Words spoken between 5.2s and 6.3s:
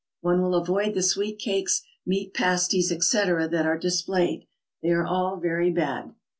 very bad.